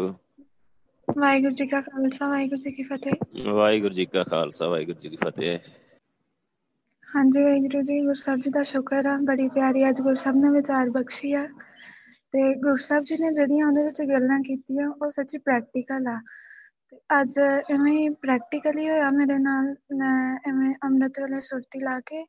ਵਾਹਿਗੁਰੂ। 0.00 1.50
ਜੀ 1.50 1.66
ਕਾ 1.66 1.80
ਖਾਲਸਾ 1.80 2.28
ਵਾਹਿਗੁਰੂ 2.28 2.62
ਜੀ 2.62 2.72
ਕੀ 2.72 2.82
ਫਤਿਹ। 2.82 3.44
ਵਾਹਿਗੁਰੂ 3.50 3.94
ਜੀ 3.94 4.06
ਕਾ 4.06 4.22
ਖਾਲਸਾ 4.22 4.68
ਵਾਹਿਗੁਰੂ 4.68 5.00
ਜੀ 5.00 5.08
ਕੀ 5.08 5.16
ਫਤਿਹ। 5.16 5.58
ਹਾਂਜੀ 7.16 7.42
ਵਾਹਿਗੁਰੂ 7.42 7.80
ਜੀ 7.82 8.04
ਗੁਰਸਾਹਿਬ 8.04 8.40
ਜੀ 8.40 8.50
ਦਾ 8.50 8.62
ਸ਼ੁਕਰ 8.62 9.06
ਆ 9.06 9.16
ਬੜੀ 9.16 9.48
ਪਿਆਰੀ 9.48 9.88
ਅੱਜ 9.88 10.00
ਗੁਰਸਾਹਿਬ 10.00 10.36
ਨੇ 10.36 10.50
ਵਿਚਾਰ 10.50 10.90
ਬਖਸ਼ੀ 10.90 11.32
ਆ। 11.32 11.48
ਤੇ 12.32 12.54
ਗੁਰਸਾਹਿਬ 12.54 13.04
ਜੀ 13.04 13.14
ਨੇ 13.14 13.32
ਜਿਹੜੀਆਂ 13.32 13.66
ਉਹਦੇ 13.66 13.84
ਵਿੱਚ 13.84 14.02
ਗੱਲਾਂ 14.02 14.40
ਕੀਤੀਆਂ 14.40 14.88
ਉਹ 14.88 15.10
ਸੱਚੀ 15.10 15.38
ਪ੍ਰੈਕਟੀਕਲ 15.38 16.06
ਆ। 16.06 16.20
ਤੇ 16.90 16.96
ਅੱਜ 17.20 17.38
ਐਵੇਂ 17.70 18.10
ਪ੍ਰੈਕਟੀਕਲੀ 18.10 18.90
ਹੋਇਆ 18.90 19.10
ਮੇਰੇ 19.10 19.38
ਨਾਲ 19.38 19.74
ਮੈਂ 19.96 20.38
ਐਵੇਂ 20.46 20.74
ਅੰਮ੍ਰਿਤ 20.84 21.20
ਵੇਲੇ 21.20 21.40
ਸੁਰਤੀ 21.40 21.80
ਲਾ 21.80 22.00
ਕੇ 22.00 22.24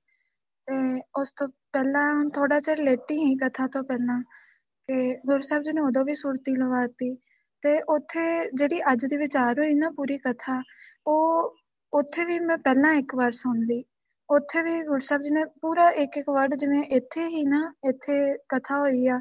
ਤੇ 0.66 1.02
ਉਸ 1.22 1.32
ਤੋਂ 1.32 1.48
ਪਹਿਲਾਂ 1.48 2.30
ਥੋੜਾ 2.30 2.60
ਜਿਹਾ 2.60 2.76
ਲੇਟੀ 2.76 3.26
ਹੀ 3.26 3.36
ਕਥਾ 3.36 3.68
ਤੋਂ 3.68 3.84
ਪਹਿਲਾਂ 3.84 4.24
ਕਿ 4.88 5.18
ਗੁਰਸਾਹਿਬ 5.26 5.64
ਜੀ 5.64 5.72
ਨੇ 5.72 5.82
ਉਦੋਂ 5.82 6.06
ਵੀ 6.06 6.16
ਸੁਰਤੀ 6.16 6.56
ਲਵਾਤੀ 6.56 7.18
ਤੇ 7.66 7.80
ਉੱਥੇ 7.90 8.24
ਜਿਹੜੀ 8.54 8.80
ਅੱਜ 8.92 9.06
ਦੀ 9.06 9.18
ਵਿਚਾਰ 9.18 9.60
ਹੋਈ 9.60 9.74
ਨਾ 9.76 9.90
ਪੂਰੀ 9.92 10.18
ਕਥਾ, 10.18 10.62
ਉਹ 11.08 11.56
ਉੱਥੇ 11.94 12.24
ਵੀ 12.26 12.40
ਮੈਂ 12.40 12.58
ਪਹਿਲਾਂ 12.58 12.94
ਇੱਕ 12.94 13.16
ਵਾਰ 13.16 13.32
ਸੁਣ 13.34 13.60
ਲਈ 13.66 13.84
ਉੱਥੇ 14.30 14.62
ਵੀ 14.64 14.82
ਗੁਰਸਾਹਿਬ 14.84 15.22
ਜੀ 15.22 15.30
ਨੇ 15.30 15.44
ਪੂਰਾ 15.62 15.90
ਇੱਕ 16.04 16.18
ਇੱਕ 16.18 16.30
ਵਰਡ 16.30 16.54
ਜਿਵੇਂ 16.56 16.84
ਇੱਥੇ 16.98 17.26
ਹੀ 17.28 17.44
ਨਾ, 17.46 17.62
ਇੱਥੇ 17.84 18.38
ਕਥਾ 18.50 18.80
ਹੋਈ 18.80 19.08
ਆ, 19.08 19.20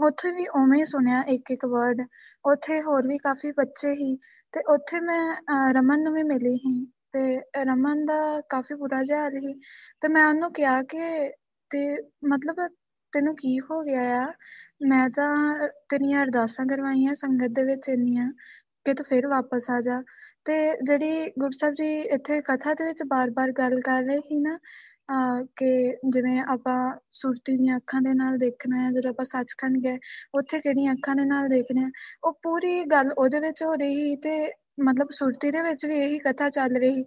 ਉੱਥੇ 0.00 0.30
ਵੀ 0.32 0.46
ਉਵੇਂ 0.56 0.78
ਹੀ 0.78 0.84
ਸੁਣਿਆ 0.84 1.22
ਇੱਕ 1.28 1.50
ਇੱਕ 1.50 1.64
ਵਰਡ 1.66 2.00
ਉੱਥੇ 2.44 2.80
ਹੋਰ 2.82 3.06
ਵੀ 3.08 3.18
ਕਾਫੀ 3.18 3.52
ਬੱਚੇ 3.52 3.92
ਹੀ, 3.94 4.14
ਤੇ 4.54 4.60
ਉੱਥੇ 4.74 5.00
ਮੈਂ 5.00 5.72
ਰਮਨ 5.74 6.02
ਨੂੰ 6.02 6.12
ਵੀ 6.14 6.22
ਮਿਲੀ 6.24 6.56
ਸੀ, 6.58 6.84
ਤੇ 7.12 7.64
ਰਮਨ 7.64 8.04
ਦਾ 8.06 8.40
ਕਾਫੀ 8.50 8.74
ਬੁਰਾ 8.74 9.02
ਜਿਹਾ 9.04 9.22
ਹਾਲ 9.22 9.40
ਸੀ। 9.40 9.54
ਤੇ 10.02 10.08
ਮੈਂ 10.08 10.26
ਉਹਨੂੰ 10.26 10.52
ਕਿਹਾ 10.52 10.82
ਕਿ, 10.84 11.28
ਤੇ 11.70 11.96
ਮਤਲਬ 12.28 12.66
ਤੈਨੂੰ 13.12 13.34
ਕੀ 13.36 13.58
ਹੋ 13.70 13.82
ਗਿਆ 13.84 14.02
ਆ? 14.22 14.26
ਮੈਂ 14.88 15.08
ਤਾਂ 15.10 15.68
ਤੇਰੀਆਂ 15.88 16.22
ਅਰਦਾਸਾਂ 16.22 16.66
ਕਰਵਾਈਆਂ 16.66 17.14
ਸੰਗਤ 17.14 17.50
ਦੇ 17.54 17.62
ਵਿੱਚ 17.64 17.88
ਇੰਨੀਆਂ 17.88 18.30
ਕਿ 18.86 18.94
ਤੂੰ 18.94 19.04
ਫਿਰ 19.08 19.26
ਵਾਪਸ 19.28 19.70
ਆ 19.70 19.80
ਜਾ। 19.82 20.02
ਤੇ 20.46 20.54
ਜਿਹੜੀ 20.86 21.30
ਗੁਰਸਾਹਿਬ 21.38 21.74
ਜੀ 21.74 21.92
ਇੱਥੇ 22.16 22.40
ਕਥਾ 22.46 22.74
ਦੇ 22.74 22.84
ਵਿੱਚ 22.84 23.02
ਬਾਰ-ਬਾਰ 23.08 23.52
ਗੱਲ 23.58 23.80
ਕਰ 23.86 24.02
ਰਹੇ 24.04 24.18
ਸੀ 24.28 24.40
ਨਾ 24.40 24.58
ਕਿ 25.56 25.68
ਜਿਵੇਂ 26.12 26.38
ਆਪਾਂ 26.52 26.78
ਸੁਰਤੀ 27.12 27.56
ਦੀਆਂ 27.56 27.76
ਅੱਖਾਂ 27.76 28.00
ਦੇ 28.02 28.12
ਨਾਲ 28.14 28.36
ਦੇਖਣਾ 28.38 28.80
ਹੈ 28.84 28.90
ਜਦੋਂ 28.92 29.10
ਆਪਾਂ 29.10 29.24
ਸੱਚਖੰਡ 29.24 29.76
ਗਏ, 29.84 29.98
ਉੱਥੇ 30.34 30.60
ਕਿਹੜੀਆਂ 30.60 30.92
ਅੱਖਾਂ 30.94 31.14
ਦੇ 31.16 31.24
ਨਾਲ 31.24 31.48
ਦੇਖਣਾ 31.48 31.80
ਹੈ 31.82 31.90
ਉਹ 32.24 32.38
ਪੂਰੀ 32.42 32.82
ਗੱਲ 32.90 33.12
ਉਹਦੇ 33.12 33.40
ਵਿੱਚ 33.40 33.62
ਹੋ 33.62 33.74
ਰਹੀ 33.74 34.16
ਤੇ 34.22 34.36
ਮਤਲਬ 34.80 35.08
ਸੁਰਤੀ 35.12 35.50
ਦੇ 35.50 35.60
ਵਿੱਚ 35.62 35.84
ਵੀ 35.86 35.94
ਇਹੀ 35.96 36.18
ਕਥਾ 36.18 36.48
ਚੱਲ 36.50 36.76
ਰਹੀ 36.76 37.04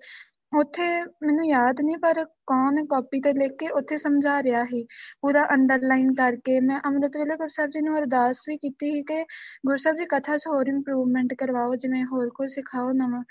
ਉੱਥੇ 0.51 0.83
ਮੈਨੂੰ 1.23 1.45
ਯਾਦ 1.47 1.79
ਨਹੀਂ 1.81 1.97
ਪਰ 1.97 2.23
ਕੌਣ 2.47 2.85
ਕਾਪੀ 2.85 3.19
ਤੇ 3.21 3.31
ਲਿਖ 3.33 3.51
ਕੇ 3.59 3.67
ਉੱਥੇ 3.71 3.97
ਸਮਝਾ 3.97 4.41
ਰਿਹਾ 4.43 4.63
ਸੀ। 4.65 4.83
ਪੂਰਾ 5.21 5.45
ਅੰਡਰਲਾਈਨ 5.51 6.13
ਕਰਕੇ 6.15 6.59
ਮੈਂ 6.59 6.79
ਅੰਮ੍ਰਿਤ 6.85 7.15
ਵੇਲੇ 7.17 7.35
ਗੁਰਸਾਹਿਬ 7.37 7.71
ਜੀ 7.71 7.81
ਨੂੰ 7.81 7.97
ਅਰਦਾਸ 7.97 8.41
ਵੀ 8.47 8.57
ਕੀਤੀ 8.57 8.91
ਸੀ 8.91 9.03
ਕਿ 9.03 9.21
ਗੁਰਸਾਹਿਬ 9.67 9.97
ਜੀ 9.97 10.05
ਕਥਾ 10.09 10.37
'ਚ 10.37 10.47
ਹੋਰ 10.47 10.67
ਇੰਪਰੂਵਮੈਂਟ 10.67 11.33
ਕਰਵਾਓ, 11.33 11.75
ਜਿਵੇਂ 11.75 12.03
ਹੋਰ 12.05 12.29
ਕੁਝ 12.29 12.49
ਸਿਖਾਓ 12.51 12.91
ਨਵਾਂ। 12.93 13.23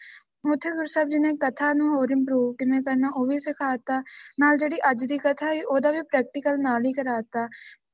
ਉੱਥੇ 0.53 0.71
ਗੁਰਸਾਹਿਬ 0.71 1.09
ਜੀ 1.09 1.19
ਨੇ 1.19 1.33
ਕਥਾ 1.41 1.73
ਨੂੰ 1.73 1.89
ਹੋਰ 1.89 2.11
ਇੰਪਰੂਵ 2.11 2.55
ਕਿਵੇਂ 2.55 2.81
ਕਰਨਾ, 2.83 3.09
ਉਹ 3.17 3.27
ਵੀ 3.27 3.39
ਸਿਖਾਤਾ। 3.39 4.03
ਨਾਲ 4.41 4.57
ਜਿਹੜੀ 4.57 4.79
ਅੱਜ 4.91 5.05
ਦੀ 5.05 5.19
ਕਥਾ 5.19 5.47
ਹੈ 5.47 5.62
ਉਹਦਾ 5.65 5.91
ਵੀ 5.93 6.03
ਪ੍ਰੈਕਟੀਕਲ 6.03 6.59
ਨਾਲ 6.62 6.84
ਹੀ 6.87 6.93
ਕਰਾਤਾ 6.93 7.47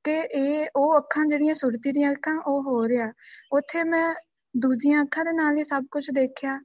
ਕਿ 0.04 0.12
ਇਹ, 0.12 0.66
ਉਹ 0.76 0.96
ਅੱਖਾਂ 0.98 1.24
ਜਿਹੜੀਆਂ 1.26 1.54
ਸੁਰਤੀ 1.54 1.92
ਦੀਆਂ 1.92 2.12
ਅੱਖਾਂ, 2.12 2.36
ਉਹ 2.46 2.62
ਹੋ 2.62 2.86
ਰਿਹਾ। 2.88 3.10
ਉੱਥੇ 3.52 3.82
ਮੈਂ 3.84 4.14
ਦੂਜੀਆਂ 4.54 5.02
ਅੱਖਾਂ 5.02 5.24
ਦੇ 5.24 5.32
ਨਾਲ 5.32 5.56
ਹੀ 5.56 5.62
ਸਭ 5.64 5.84
ਕੁਝ 5.90 6.04
ਦੇਖਿਆ। 6.10 6.58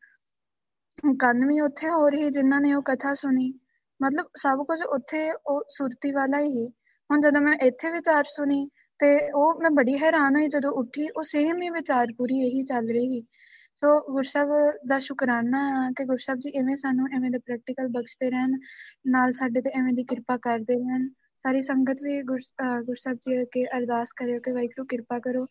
ਕੰਨ 1.20 1.46
ਵੀ 1.48 1.60
ਉੱਥੇ 1.62 1.90
ਹੋ 1.90 2.08
ਰਹੀ 2.10 2.30
ਜਿਨ੍ਹਾਂ 2.30 2.60
ਨੇ 2.62 2.74
ਉਹ 2.74 2.82
ਕਥਾ 2.86 3.14
ਸੁਣੀ। 3.14 3.52
ਮਤਲਬ 4.00 4.26
ਸਭ 4.38 4.64
ਕੁਝ 4.68 4.82
ਉੱਥੇ 4.84 5.32
ਉਹ 5.32 5.64
ਸੁਰਤੀ 5.70 6.12
ਵਾਲਾ 6.12 6.40
ਹੀ। 6.42 6.68
ਹੁਣ 7.10 7.22
ਜਦੋਂ 7.22 7.42
ਮੈਂ 7.42 7.54
ਇੱਥੇ 7.66 7.92
ਵਿਚਾਰ 7.92 8.24
ਸੁਣੀ 8.28 8.68
ਤੇ 9.00 9.08
ਉਹ 9.36 9.62
ਮੈਂ 9.62 9.70
ਬੜੀ 9.72 9.98
ਹੈਰਾਨ 9.98 10.36
ਹੋਈ 10.36 10.48
ਜਦੋਂ 10.48 10.72
ਉੱਠੀ, 10.74 11.08
ਉਹ 11.10 11.24
ਸੇਮ 11.24 11.62
ਹੀ 11.62 11.70
ਵਿਚਾਰ 11.70 12.14
ਪੂਰੀ 12.18 12.40
ਇਹੀ 12.48 12.64
ਚੱਲ 12.64 12.90
ਰਹੀ 12.90 13.22
ਸੋ। 13.82 14.00
ਗੁਰਸਬ 14.12 14.50
ਦਾ 14.88 15.00
ਸ਼ੁਕਰਾਨਾ 15.00 15.60
ਕਿ 15.98 16.06
ਗੁਰਸਬ 16.06 16.40
ਜੀ 16.40 16.52
ਐਵੇਂ 16.60 16.76
ਸਾਨੂੰ 16.76 17.08
ਐਵੇਂ 17.16 17.32
ਦੇ 17.32 17.38
ਪ੍ਰੈਕਟੀਕਲ 17.40 17.88
ਬਖਸ਼ਦੇ 17.92 18.30
ਰਹਿਣ, 18.30 18.58
ਨਾਲ 19.08 19.32
ਸਾਡੇ 19.32 19.62
ਤੇ 19.62 19.70
ਐਵੇਂ 19.80 19.94
ਦੀ 19.94 20.04
ਕਿਰਪਾ 20.04 20.38
ਕਰਦੇ 20.38 20.76
ਰਹਿਣ। 20.76 21.08
ਸਾਰੀ 21.46 21.62
ਸੰਗਤ 21.62 22.02
ਵੀ 22.04 22.22
ਗੁਰਸਬ 22.24 23.16
ਜੀ 23.18 23.42
ਅੱਗੇ 23.42 23.66
ਅਰਦਾਸ 23.78 24.12
ਕਰਿਓ 24.18 24.40
ਕਿ 24.40 24.52
ਵਾਹਿਗੁਰੂ 24.52 24.86
ਕਿਰਪਾ 24.86 25.20
ਕਰੋ। 25.20 25.46